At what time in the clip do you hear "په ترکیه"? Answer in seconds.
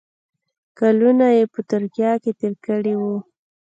1.53-2.13